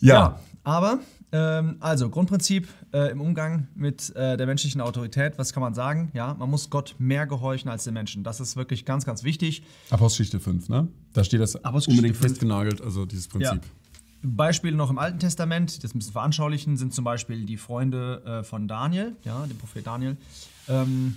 Ja, 0.00 0.40
aber 0.64 0.98
ähm, 1.32 1.76
also 1.80 2.10
Grundprinzip 2.10 2.68
äh, 2.92 3.10
im 3.10 3.20
Umgang 3.20 3.68
mit 3.74 4.14
äh, 4.16 4.36
der 4.36 4.46
menschlichen 4.46 4.80
Autorität, 4.80 5.38
was 5.38 5.52
kann 5.52 5.60
man 5.60 5.74
sagen? 5.74 6.10
Ja, 6.12 6.34
man 6.34 6.50
muss 6.50 6.70
Gott 6.70 6.96
mehr 6.98 7.26
gehorchen 7.26 7.70
als 7.70 7.84
den 7.84 7.94
Menschen. 7.94 8.24
Das 8.24 8.40
ist 8.40 8.56
wirklich 8.56 8.84
ganz, 8.84 9.04
ganz 9.04 9.22
wichtig. 9.22 9.62
Apostelgeschichte 9.90 10.40
5, 10.40 10.68
ne? 10.68 10.88
Da 11.12 11.24
steht 11.24 11.40
das 11.40 11.54
unbedingt 11.54 12.16
5. 12.16 12.18
festgenagelt, 12.18 12.80
also 12.82 13.06
dieses 13.06 13.28
Prinzip. 13.28 13.60
Beispiele 14.22 14.76
noch 14.76 14.90
im 14.90 14.98
Alten 14.98 15.18
Testament, 15.18 15.82
das 15.82 15.94
ein 15.94 15.98
bisschen 15.98 16.12
veranschaulichen, 16.12 16.76
sind 16.76 16.92
zum 16.92 17.04
Beispiel 17.04 17.46
die 17.46 17.56
Freunde 17.56 18.22
äh, 18.24 18.42
von 18.42 18.68
Daniel, 18.68 19.16
ja, 19.24 19.46
dem 19.46 19.56
Prophet 19.56 19.86
Daniel. 19.86 20.16
Ähm, 20.68 21.16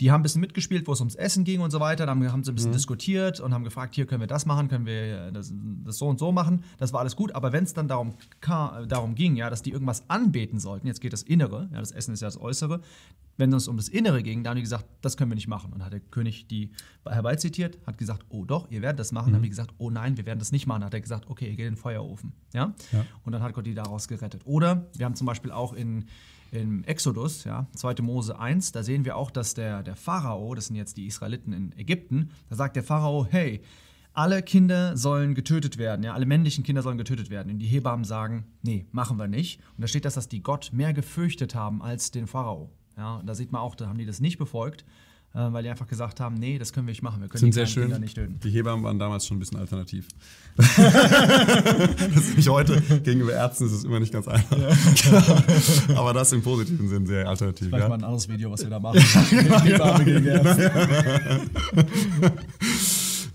die 0.00 0.10
haben 0.10 0.20
ein 0.20 0.22
bisschen 0.22 0.40
mitgespielt, 0.40 0.86
wo 0.86 0.92
es 0.92 1.00
ums 1.00 1.14
Essen 1.14 1.44
ging 1.44 1.60
und 1.60 1.70
so 1.70 1.80
weiter. 1.80 2.06
Da 2.06 2.12
haben, 2.12 2.44
sie 2.44 2.52
ein 2.52 2.54
bisschen 2.54 2.72
diskutiert 2.72 3.40
und 3.40 3.54
haben 3.54 3.64
gefragt, 3.64 3.94
hier 3.94 4.06
können 4.06 4.20
wir 4.20 4.26
das 4.26 4.44
machen, 4.44 4.68
können 4.68 4.86
wir 4.86 5.30
das, 5.30 5.52
das 5.84 5.98
so 5.98 6.06
und 6.06 6.18
so 6.18 6.32
machen. 6.32 6.64
Das 6.78 6.92
war 6.92 7.00
alles 7.00 7.16
gut. 7.16 7.34
Aber 7.34 7.52
wenn 7.52 7.64
es 7.64 7.72
dann 7.72 7.88
darum, 7.88 8.14
äh, 8.42 8.86
darum 8.86 9.14
ging, 9.14 9.36
ja, 9.36 9.48
dass 9.48 9.62
die 9.62 9.70
irgendwas 9.70 10.08
anbeten 10.08 10.58
sollten, 10.58 10.86
jetzt 10.86 11.00
geht 11.00 11.12
das 11.12 11.22
Innere, 11.22 11.68
ja, 11.72 11.80
das 11.80 11.92
Essen 11.92 12.12
ist 12.12 12.20
ja 12.20 12.28
das 12.28 12.40
Äußere. 12.40 12.80
Wenn 13.36 13.52
es 13.52 13.68
um 13.68 13.76
das 13.76 13.88
Innere 13.88 14.22
ging, 14.22 14.42
dann 14.42 14.52
haben 14.52 14.56
die 14.56 14.62
gesagt, 14.62 14.86
das 15.02 15.16
können 15.16 15.30
wir 15.30 15.34
nicht 15.34 15.48
machen. 15.48 15.72
Und 15.72 15.84
hat 15.84 15.92
der 15.92 16.00
König 16.00 16.46
die 16.48 16.70
herbeizitiert, 17.04 17.78
hat 17.86 17.98
gesagt, 17.98 18.24
oh 18.30 18.44
doch, 18.44 18.70
ihr 18.70 18.82
werdet 18.82 18.98
das 18.98 19.12
machen. 19.12 19.26
Dann 19.26 19.36
haben 19.36 19.42
die 19.42 19.50
gesagt, 19.50 19.74
oh 19.78 19.90
nein, 19.90 20.16
wir 20.16 20.26
werden 20.26 20.38
das 20.38 20.52
nicht 20.52 20.66
machen. 20.66 20.80
Dann 20.80 20.86
hat 20.86 20.94
er 20.94 21.00
gesagt, 21.00 21.28
okay, 21.28 21.50
ihr 21.50 21.56
geht 21.56 21.66
in 21.66 21.74
den 21.74 21.76
Feuerofen. 21.76 22.32
Ja? 22.54 22.74
Und 23.24 23.32
dann 23.32 23.42
hat 23.42 23.52
Gott 23.52 23.66
die 23.66 23.74
daraus 23.74 24.08
gerettet. 24.08 24.42
Oder 24.44 24.86
wir 24.96 25.04
haben 25.04 25.14
zum 25.14 25.26
Beispiel 25.26 25.50
auch 25.50 25.72
in 25.72 26.06
im 26.52 26.84
Exodus, 26.84 27.44
ja, 27.44 27.66
2. 27.74 28.02
Mose 28.02 28.38
1, 28.38 28.72
da 28.72 28.82
sehen 28.82 29.04
wir 29.04 29.16
auch, 29.16 29.30
dass 29.30 29.54
der, 29.54 29.82
der 29.82 29.96
Pharao, 29.96 30.54
das 30.54 30.66
sind 30.66 30.76
jetzt 30.76 30.96
die 30.96 31.06
Israeliten 31.06 31.52
in 31.52 31.72
Ägypten, 31.76 32.30
da 32.48 32.56
sagt 32.56 32.76
der 32.76 32.84
Pharao, 32.84 33.26
hey, 33.28 33.62
alle 34.12 34.42
Kinder 34.42 34.96
sollen 34.96 35.34
getötet 35.34 35.76
werden, 35.76 36.02
ja, 36.02 36.14
alle 36.14 36.24
männlichen 36.24 36.64
Kinder 36.64 36.82
sollen 36.82 36.96
getötet 36.96 37.28
werden. 37.28 37.52
Und 37.52 37.58
die 37.58 37.66
Hebammen 37.66 38.04
sagen, 38.04 38.46
nee, 38.62 38.86
machen 38.90 39.18
wir 39.18 39.28
nicht. 39.28 39.60
Und 39.76 39.82
da 39.82 39.88
steht 39.88 40.06
das, 40.06 40.14
dass 40.14 40.28
die 40.28 40.42
Gott 40.42 40.70
mehr 40.72 40.94
gefürchtet 40.94 41.54
haben 41.54 41.82
als 41.82 42.12
den 42.12 42.26
Pharao. 42.26 42.70
Ja, 42.96 43.16
und 43.16 43.26
da 43.26 43.34
sieht 43.34 43.52
man 43.52 43.60
auch, 43.60 43.74
da 43.74 43.86
haben 43.88 43.98
die 43.98 44.06
das 44.06 44.20
nicht 44.20 44.38
befolgt. 44.38 44.84
äh, 45.34 45.52
weil 45.52 45.62
die 45.62 45.68
einfach 45.68 45.86
gesagt 45.86 46.18
haben, 46.20 46.36
nee, 46.36 46.58
das 46.58 46.72
können 46.72 46.86
wir 46.86 46.92
nicht 46.92 47.02
machen, 47.02 47.20
wir 47.20 47.28
können 47.28 47.40
Sind 47.40 47.50
die 47.50 47.54
sehr 47.56 47.66
schön. 47.66 47.82
Kinder 47.84 47.98
nicht 47.98 48.14
töten. 48.14 48.40
Die 48.42 48.48
Hebammen 48.50 48.82
waren 48.84 48.98
damals 48.98 49.26
schon 49.26 49.36
ein 49.36 49.40
bisschen 49.40 49.58
alternativ. 49.58 50.08
das 50.56 50.78
ist 52.16 52.36
nicht 52.38 52.48
heute. 52.48 52.80
Gegenüber 53.02 53.32
Ärzten 53.34 53.66
ist 53.66 53.72
es 53.72 53.84
immer 53.84 54.00
nicht 54.00 54.12
ganz 54.14 54.26
einfach. 54.28 54.56
Aber 55.94 56.14
das 56.14 56.32
im 56.32 56.40
positiven 56.42 56.88
Sinn 56.88 57.06
sehr 57.06 57.28
alternativ. 57.28 57.68
Vielleicht 57.68 57.82
Ja? 57.82 57.88
mal 57.90 57.96
ein 57.96 58.04
anderes 58.04 58.26
Video, 58.30 58.50
was 58.50 58.62
wir 58.62 58.70
da 58.70 58.78
machen. 58.80 58.98
Hebamme 59.02 60.04
gegen 60.06 60.24
Ärzte. 60.26 60.70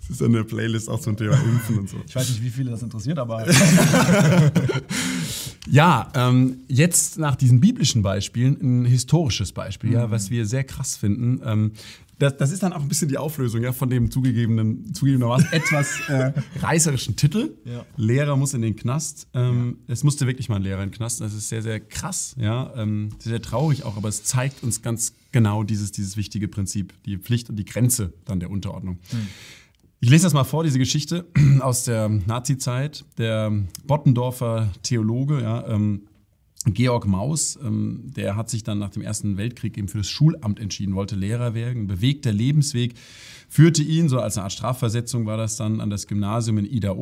Das 0.08 0.20
ist 0.20 0.24
eine 0.24 0.44
Playlist 0.44 0.90
auch 0.90 1.00
zum 1.00 1.16
Thema 1.16 1.36
Impfen 1.36 1.78
und 1.80 1.90
so. 1.90 1.98
Ich 2.08 2.16
weiß 2.16 2.28
nicht, 2.30 2.42
wie 2.44 2.50
viele 2.50 2.72
das 2.72 2.82
interessiert, 2.82 3.20
aber 3.20 3.46
Ja, 5.72 6.12
ähm, 6.16 6.60
jetzt 6.68 7.18
nach 7.18 7.36
diesen 7.36 7.62
biblischen 7.62 8.02
Beispielen 8.02 8.58
ein 8.62 8.86
historisches 8.86 9.54
Beispiel, 9.54 9.94
ja, 9.94 10.12
was 10.12 10.30
wir 10.30 10.46
sehr 10.46 10.66
krass 10.66 10.98
finden. 10.98 11.42
Ähm, 11.46 11.72
das, 12.20 12.38
das 12.38 12.52
ist 12.52 12.62
dann 12.62 12.74
auch 12.74 12.82
ein 12.82 12.88
bisschen 12.88 13.08
die 13.08 13.18
Auflösung 13.18 13.64
ja, 13.64 13.72
von 13.72 13.90
dem 13.90 14.12
zugegebenen, 14.12 14.94
zugegebenermaßen 14.94 15.48
etwas 15.52 16.02
äh, 16.08 16.34
reißerischen 16.60 17.16
Titel. 17.16 17.56
Ja. 17.66 17.86
Lehrer 17.96 18.36
muss 18.36 18.54
in 18.54 18.62
den 18.62 18.76
Knast. 18.76 19.28
Ähm, 19.34 19.78
Es 19.88 20.04
musste 20.04 20.28
wirklich 20.28 20.50
mal 20.50 20.58
ein 20.58 20.62
Lehrer 20.62 20.84
in 20.84 20.90
den 20.90 20.96
Knast. 20.96 21.22
Das 21.22 21.34
ist 21.34 21.50
sehr, 21.50 21.62
sehr 21.62 21.80
krass, 21.80 22.36
ja, 22.38 22.72
ähm, 22.76 23.10
sehr, 23.20 23.32
sehr 23.32 23.42
traurig 23.42 23.84
auch, 23.84 23.98
aber 23.98 24.10
es 24.10 24.24
zeigt 24.24 24.64
uns 24.64 24.82
ganz 24.82 25.14
genau 25.32 25.64
dieses, 25.64 25.92
dieses 25.92 26.18
wichtige 26.18 26.48
Prinzip, 26.48 26.94
die 27.06 27.18
Pflicht 27.18 27.50
und 27.50 27.56
die 27.56 27.66
Grenze 27.66 28.14
dann 28.26 28.40
der 28.40 28.52
Unterordnung. 28.52 29.00
Ich 30.04 30.10
lese 30.10 30.24
das 30.24 30.34
mal 30.34 30.46
vor, 30.46 30.64
diese 30.64 30.80
Geschichte 30.80 31.28
aus 31.60 31.84
der 31.84 32.10
Nazi-Zeit. 32.10 33.06
Der 33.20 33.52
Bottendorfer 33.86 34.72
Theologe, 34.82 35.44
ja, 35.44 35.68
ähm, 35.68 36.08
Georg 36.66 37.06
Maus, 37.06 37.60
ähm, 37.64 38.12
der 38.16 38.36
hat 38.36 38.50
sich 38.50 38.64
dann 38.64 38.80
nach 38.80 38.90
dem 38.90 39.04
Ersten 39.04 39.38
Weltkrieg 39.38 39.78
eben 39.78 39.88
für 39.88 40.00
das 40.00 40.10
Schulamt 40.10 40.60
entschieden, 40.60 40.96
wollte 40.96 41.16
Lehrer 41.16 41.54
werden. 41.54 41.86
Bewegter 41.86 42.32
Lebensweg 42.32 42.96
führte 43.48 43.84
ihn, 43.84 44.10
so 44.10 44.20
als 44.20 44.38
eine 44.38 44.46
Art 44.46 44.54
Strafversetzung 44.54 45.28
war 45.28 45.38
das 45.38 45.56
dann, 45.58 45.80
an 45.80 45.92
das 45.92 46.08
Gymnasium 46.08 46.58
in 46.58 46.66
Ida 46.66 46.96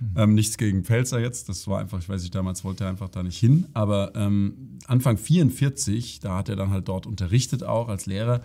Oberstein. 0.00 0.22
Ähm, 0.22 0.34
nichts 0.34 0.56
gegen 0.56 0.84
Pfälzer 0.84 1.20
jetzt, 1.20 1.48
das 1.48 1.66
war 1.66 1.80
einfach, 1.80 1.98
ich 1.98 2.08
weiß 2.08 2.22
nicht, 2.22 2.34
damals 2.34 2.64
wollte 2.64 2.84
er 2.84 2.90
einfach 2.90 3.08
da 3.08 3.22
nicht 3.22 3.38
hin. 3.38 3.66
Aber 3.74 4.12
ähm, 4.14 4.78
Anfang 4.86 5.16
44, 5.16 6.20
da 6.20 6.38
hat 6.38 6.48
er 6.48 6.56
dann 6.56 6.70
halt 6.70 6.88
dort 6.88 7.06
unterrichtet 7.06 7.64
auch 7.64 7.88
als 7.88 8.06
Lehrer. 8.06 8.42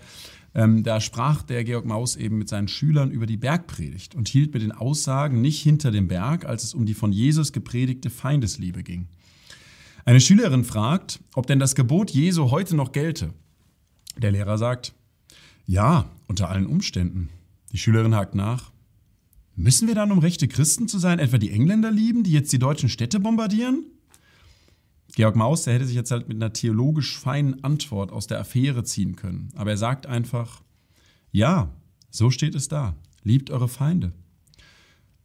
Ähm, 0.55 0.83
da 0.83 1.01
sprach 1.01 1.41
der 1.41 1.63
Georg 1.63 1.85
Maus 1.85 2.15
eben 2.15 2.37
mit 2.37 2.49
seinen 2.49 2.67
Schülern 2.67 3.11
über 3.11 3.25
die 3.25 3.37
Bergpredigt 3.37 4.13
und 4.13 4.27
hielt 4.27 4.53
mit 4.53 4.61
den 4.61 4.71
Aussagen 4.71 5.41
nicht 5.41 5.61
hinter 5.61 5.89
dem 5.89 6.07
Berg, 6.07 6.45
als 6.45 6.63
es 6.63 6.73
um 6.73 6.85
die 6.85 6.93
von 6.93 7.11
Jesus 7.11 7.53
gepredigte 7.53 8.09
Feindesliebe 8.09 8.83
ging. 8.83 9.07
Eine 10.05 10.19
Schülerin 10.19 10.63
fragt, 10.63 11.21
ob 11.33 11.47
denn 11.47 11.59
das 11.59 11.75
Gebot 11.75 12.11
Jesu 12.11 12.51
heute 12.51 12.75
noch 12.75 12.91
gelte. 12.91 13.33
Der 14.17 14.31
Lehrer 14.31 14.57
sagt, 14.57 14.93
ja, 15.65 16.05
unter 16.27 16.49
allen 16.49 16.67
Umständen. 16.67 17.29
Die 17.71 17.77
Schülerin 17.77 18.13
hakt 18.13 18.35
nach. 18.35 18.72
Müssen 19.55 19.87
wir 19.87 19.95
dann, 19.95 20.11
um 20.11 20.19
rechte 20.19 20.47
Christen 20.47 20.87
zu 20.87 20.97
sein, 20.97 21.19
etwa 21.19 21.37
die 21.37 21.51
Engländer 21.51 21.91
lieben, 21.91 22.23
die 22.23 22.31
jetzt 22.31 22.51
die 22.51 22.59
deutschen 22.59 22.89
Städte 22.89 23.19
bombardieren? 23.19 23.85
Georg 25.15 25.35
Maus, 25.35 25.63
der 25.63 25.75
hätte 25.75 25.85
sich 25.85 25.95
jetzt 25.95 26.09
halt 26.09 26.27
mit 26.27 26.37
einer 26.37 26.53
theologisch 26.53 27.19
feinen 27.19 27.63
Antwort 27.63 28.11
aus 28.11 28.25
der 28.25 28.39
Affäre 28.39 28.83
ziehen 28.83 29.15
können. 29.15 29.49
Aber 29.55 29.69
er 29.69 29.77
sagt 29.77 30.07
einfach, 30.07 30.63
ja, 31.31 31.69
so 32.09 32.31
steht 32.31 32.55
es 32.55 32.67
da. 32.67 32.95
Liebt 33.23 33.51
eure 33.51 33.67
Feinde. 33.69 34.11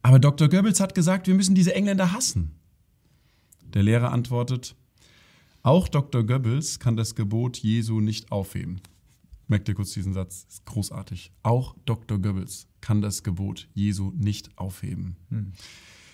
Aber 0.03 0.19
Dr. 0.19 0.47
Goebbels 0.47 0.79
hat 0.79 0.93
gesagt, 0.93 1.27
wir 1.27 1.33
müssen 1.33 1.55
diese 1.55 1.73
Engländer 1.73 2.13
hassen. 2.13 2.51
Der 3.73 3.83
Lehrer 3.83 4.11
antwortet, 4.11 4.75
auch 5.61 5.87
Dr. 5.87 6.23
Goebbels 6.23 6.79
kann 6.79 6.95
das 6.95 7.15
Gebot 7.15 7.57
Jesu 7.57 7.99
nicht 7.99 8.31
aufheben. 8.31 8.81
Merkt 9.49 9.67
ihr 9.67 9.73
kurz 9.73 9.91
diesen 9.93 10.13
Satz, 10.13 10.45
ist 10.47 10.65
großartig. 10.65 11.31
Auch 11.41 11.75
Dr. 11.85 12.19
Goebbels 12.19 12.67
kann 12.81 13.01
das 13.01 13.23
Gebot 13.23 13.67
Jesu 13.73 14.13
nicht 14.15 14.55
aufheben. 14.57 15.15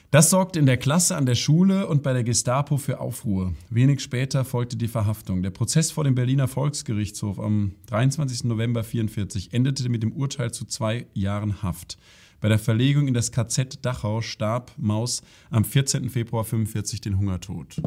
Das 0.09 0.29
sorgte 0.29 0.59
in 0.59 0.65
der 0.65 0.77
Klasse, 0.77 1.17
an 1.17 1.25
der 1.25 1.35
Schule 1.35 1.87
und 1.87 2.01
bei 2.01 2.13
der 2.13 2.23
Gestapo 2.23 2.77
für 2.77 3.01
Aufruhr. 3.01 3.53
Wenig 3.69 3.99
später 3.99 4.45
folgte 4.45 4.77
die 4.77 4.87
Verhaftung. 4.87 5.43
Der 5.43 5.49
Prozess 5.49 5.91
vor 5.91 6.05
dem 6.05 6.15
Berliner 6.15 6.47
Volksgerichtshof 6.47 7.37
am 7.37 7.73
23. 7.87 8.45
November 8.45 8.79
1944 8.79 9.51
endete 9.51 9.89
mit 9.89 10.01
dem 10.01 10.13
Urteil 10.13 10.53
zu 10.53 10.63
zwei 10.63 11.05
Jahren 11.13 11.61
Haft. 11.61 11.97
Bei 12.39 12.47
der 12.47 12.59
Verlegung 12.59 13.09
in 13.09 13.13
das 13.13 13.33
KZ 13.33 13.83
Dachau 13.83 14.21
starb 14.21 14.71
Maus 14.77 15.23
am 15.49 15.65
14. 15.65 16.09
Februar 16.09 16.43
1945 16.43 17.01
den 17.01 17.17
Hungertod. 17.17 17.81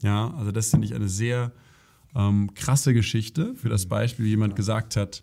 Ja, 0.00 0.32
also 0.34 0.52
das 0.52 0.70
finde 0.70 0.86
ich 0.86 0.94
eine 0.94 1.08
sehr 1.08 1.50
ähm, 2.16 2.54
krasse 2.54 2.94
Geschichte 2.94 3.54
für 3.54 3.68
das 3.68 3.86
Beispiel, 3.86 4.24
wie 4.24 4.30
jemand 4.30 4.56
gesagt 4.56 4.96
hat, 4.96 5.22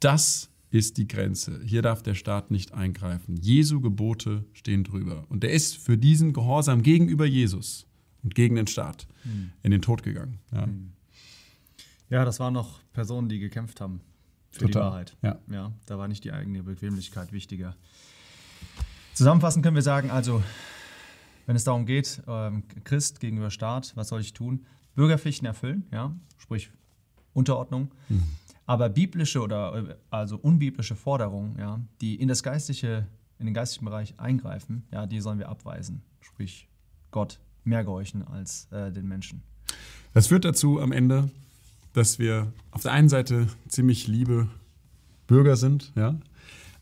das 0.00 0.50
ist 0.70 0.98
die 0.98 1.08
Grenze. 1.08 1.60
Hier 1.64 1.80
darf 1.80 2.02
der 2.02 2.14
Staat 2.14 2.50
nicht 2.50 2.74
eingreifen. 2.74 3.36
Jesu 3.36 3.80
Gebote 3.80 4.44
stehen 4.52 4.84
drüber. 4.84 5.24
Und 5.28 5.42
er 5.42 5.50
ist 5.50 5.78
für 5.78 5.96
diesen 5.96 6.32
Gehorsam 6.32 6.82
gegenüber 6.82 7.24
Jesus 7.24 7.86
und 8.22 8.34
gegen 8.34 8.56
den 8.56 8.66
Staat 8.66 9.06
in 9.62 9.70
den 9.70 9.80
Tod 9.80 10.02
gegangen. 10.02 10.38
Ja. 10.52 10.68
ja, 12.10 12.24
das 12.24 12.38
waren 12.40 12.52
noch 12.52 12.80
Personen, 12.92 13.28
die 13.28 13.38
gekämpft 13.38 13.80
haben 13.80 14.00
für 14.50 14.66
die 14.66 14.72
Total, 14.72 14.90
Wahrheit. 14.90 15.16
ja. 15.22 15.38
ja, 15.50 15.72
da 15.86 15.98
war 15.98 16.08
nicht 16.08 16.24
die 16.24 16.32
eigene 16.32 16.62
Bequemlichkeit 16.62 17.32
wichtiger. 17.32 17.76
Zusammenfassend 19.14 19.64
können 19.64 19.76
wir 19.76 19.82
sagen, 19.82 20.10
also, 20.10 20.42
wenn 21.46 21.56
es 21.56 21.64
darum 21.64 21.86
geht, 21.86 22.22
ähm, 22.26 22.64
Christ 22.84 23.20
gegenüber 23.20 23.50
Staat, 23.50 23.92
was 23.96 24.08
soll 24.08 24.20
ich 24.20 24.34
tun? 24.34 24.66
Bürgerpflichten 24.96 25.46
erfüllen, 25.46 25.84
ja, 25.92 26.12
sprich 26.38 26.70
Unterordnung. 27.32 27.92
Aber 28.66 28.88
biblische 28.88 29.40
oder 29.40 29.90
äh, 29.90 29.94
also 30.10 30.36
unbiblische 30.36 30.96
Forderungen, 30.96 31.56
ja, 31.58 31.80
die 32.00 32.16
in 32.16 32.26
das 32.26 32.42
geistliche, 32.42 33.06
in 33.38 33.46
den 33.46 33.54
geistlichen 33.54 33.84
Bereich 33.84 34.18
eingreifen, 34.18 34.82
ja, 34.90 35.06
die 35.06 35.20
sollen 35.20 35.38
wir 35.38 35.48
abweisen. 35.48 36.02
Sprich, 36.20 36.68
Gott 37.12 37.38
mehr 37.62 37.84
gehorchen 37.84 38.26
als 38.26 38.66
äh, 38.72 38.90
den 38.90 39.06
Menschen. 39.06 39.42
Das 40.14 40.28
führt 40.28 40.44
dazu 40.44 40.80
am 40.80 40.92
Ende, 40.92 41.30
dass 41.92 42.18
wir 42.18 42.52
auf 42.70 42.82
der 42.82 42.92
einen 42.92 43.08
Seite 43.08 43.48
ziemlich 43.68 44.06
liebe 44.06 44.48
Bürger 45.26 45.56
sind, 45.56 45.92
ja. 45.94 46.18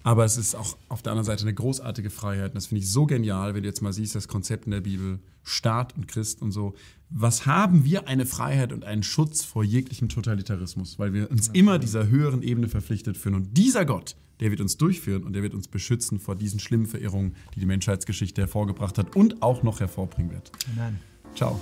Aber 0.05 0.25
es 0.25 0.37
ist 0.37 0.55
auch 0.55 0.77
auf 0.91 1.03
der 1.03 1.13
anderen 1.13 1.25
Seite 1.25 1.43
eine 1.43 1.55
großartige 1.55 2.11
Freiheit. 2.11 2.51
Und 2.51 2.57
das 2.57 2.67
finde 2.67 2.85
ich 2.85 2.91
so 2.91 3.07
genial, 3.07 3.55
wenn 3.55 3.63
du 3.63 3.69
jetzt 3.69 3.81
mal 3.81 3.93
siehst, 3.93 4.15
das 4.15 4.29
Konzept 4.29 4.67
in 4.67 4.71
der 4.71 4.83
Bibel, 4.83 5.19
Staat 5.43 5.97
und 5.97 6.07
Christ 6.07 6.43
und 6.43 6.53
so. 6.53 6.75
Was 7.09 7.47
haben 7.47 7.85
wir 7.85 8.07
eine 8.07 8.27
Freiheit 8.27 8.73
und 8.73 8.85
einen 8.85 9.03
Schutz 9.03 9.43
vor 9.43 9.65
jeglichem 9.65 10.11
Totalitarismus? 10.11 10.99
Weil 10.99 11.15
wir 11.15 11.31
uns 11.31 11.49
immer 11.49 11.79
dieser 11.79 12.07
höheren 12.09 12.43
Ebene 12.43 12.69
verpflichtet 12.69 13.17
fühlen. 13.17 13.35
Und 13.35 13.57
dieser 13.57 13.87
Gott, 13.87 14.15
der 14.41 14.51
wird 14.51 14.61
uns 14.61 14.77
durchführen 14.77 15.25
und 15.25 15.33
der 15.33 15.43
wird 15.43 15.55
uns 15.55 15.69
beschützen 15.69 16.19
vor 16.19 16.37
diesen 16.37 16.61
schlimmen 16.61 16.87
Verirrungen, 16.87 17.35
die 17.55 17.61
die 17.61 17.67
Menschheitsgeschichte 17.67 18.43
hervorgebracht 18.43 18.99
hat 18.99 19.17
und 19.17 19.43
auch 19.43 19.63
noch 19.63 19.81
hervorbringen 19.81 20.33
wird. 20.33 20.53
Amen. 20.77 21.01
Ciao. 21.35 21.59